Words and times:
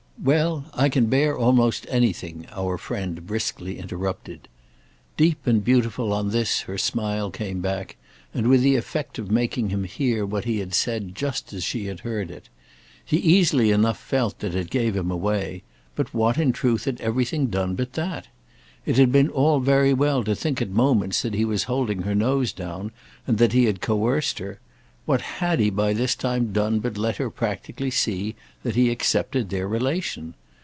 "Well, 0.23 0.65
I 0.75 0.87
can 0.89 1.07
bear 1.07 1.35
almost 1.35 1.87
anything!" 1.89 2.45
our 2.51 2.77
friend 2.77 3.25
briskly 3.25 3.79
interrupted. 3.79 4.47
Deep 5.17 5.47
and 5.47 5.65
beautiful 5.65 6.13
on 6.13 6.29
this 6.29 6.59
her 6.61 6.77
smile 6.77 7.31
came 7.31 7.59
back, 7.59 7.95
and 8.31 8.47
with 8.47 8.61
the 8.61 8.75
effect 8.75 9.17
of 9.17 9.31
making 9.31 9.69
him 9.71 9.83
hear 9.83 10.23
what 10.23 10.45
he 10.45 10.59
had 10.59 10.75
said 10.75 11.15
just 11.15 11.53
as 11.53 11.63
she 11.63 11.87
had 11.87 12.01
heard 12.01 12.29
it. 12.29 12.49
He 13.03 13.17
easily 13.17 13.71
enough 13.71 13.99
felt 13.99 14.37
that 14.41 14.53
it 14.53 14.69
gave 14.69 14.95
him 14.95 15.09
away, 15.09 15.63
but 15.95 16.13
what 16.13 16.37
in 16.37 16.51
truth 16.53 16.85
had 16.85 17.01
everything 17.01 17.47
done 17.47 17.73
but 17.73 17.93
that? 17.93 18.27
It 18.85 18.97
had 18.97 19.11
been 19.11 19.29
all 19.29 19.59
very 19.59 19.93
well 19.95 20.23
to 20.25 20.35
think 20.35 20.61
at 20.61 20.69
moments 20.69 21.23
that 21.23 21.33
he 21.33 21.45
was 21.45 21.63
holding 21.63 22.03
her 22.03 22.13
nose 22.13 22.53
down 22.53 22.91
and 23.25 23.39
that 23.39 23.53
he 23.53 23.65
had 23.65 23.81
coerced 23.81 24.37
her: 24.37 24.59
what 25.03 25.21
had 25.21 25.59
he 25.59 25.71
by 25.71 25.91
this 25.93 26.15
time 26.15 26.53
done 26.53 26.77
but 26.79 26.95
let 26.95 27.17
her 27.17 27.29
practically 27.31 27.89
see 27.91 28.35
that 28.61 28.75
he 28.75 28.91
accepted 28.91 29.49
their 29.49 29.67
relation? 29.67 30.35